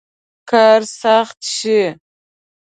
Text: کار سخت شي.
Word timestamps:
کار 0.49 0.81
سخت 1.01 1.39
شي. 1.55 1.81